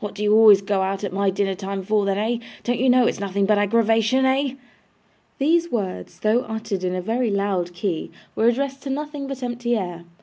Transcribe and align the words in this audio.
What 0.00 0.14
do 0.14 0.22
you 0.22 0.32
always 0.34 0.62
go 0.62 0.80
out 0.80 1.04
at 1.04 1.12
my 1.12 1.28
dinner 1.28 1.54
time 1.54 1.82
for 1.82 2.06
then 2.06 2.16
eh? 2.16 2.38
Don't 2.62 2.78
you 2.80 2.88
know 2.88 3.06
it's 3.06 3.20
nothing 3.20 3.44
but 3.44 3.58
aggravation 3.58 4.24
eh?' 4.24 4.54
These 5.36 5.70
words, 5.70 6.20
though 6.20 6.40
uttered 6.44 6.84
in 6.84 6.94
a 6.94 7.02
very 7.02 7.30
loud 7.30 7.74
key, 7.74 8.10
were 8.34 8.46
addressed 8.48 8.82
to 8.84 8.88
nothing 8.90 9.26
but 9.26 9.42
empty 9.42 9.76
air. 9.76 10.04